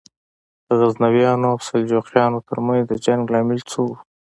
[0.67, 3.87] د غزنویانو او سلجوقیانو تر منځ د جنګ لامل څه و؟